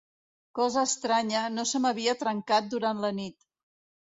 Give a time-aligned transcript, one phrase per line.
[0.59, 3.39] Cosa estranya, no se m'havia trencat durant la nit.